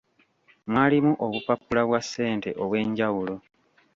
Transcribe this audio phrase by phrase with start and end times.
[0.71, 3.35] Mwalimu obupapula bwa ssente obw'enjawulo.